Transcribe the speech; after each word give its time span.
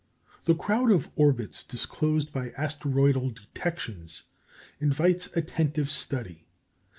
The 0.45 0.55
crowd 0.55 0.89
of 0.89 1.11
orbits 1.15 1.61
disclosed 1.61 2.33
by 2.33 2.53
asteroidal 2.57 3.29
detections 3.29 4.23
invites 4.79 5.27
attentive 5.37 5.91
study. 5.91 6.47